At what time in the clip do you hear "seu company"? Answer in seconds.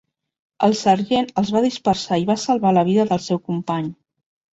3.27-3.93